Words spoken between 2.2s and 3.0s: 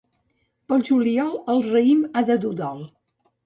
de dur dol.